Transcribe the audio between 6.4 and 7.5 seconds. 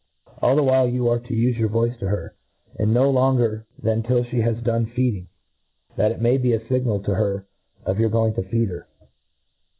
a fignal to her